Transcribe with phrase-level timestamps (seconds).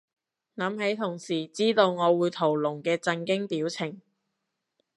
[0.55, 4.01] 諗起同事知道我會屠龍嘅震驚表情